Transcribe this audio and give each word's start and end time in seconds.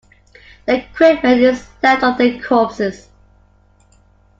Their 0.65 0.77
equipment 0.79 1.41
is 1.41 1.67
left 1.83 2.01
on 2.01 2.17
their 2.17 2.41
corpses. 2.41 3.07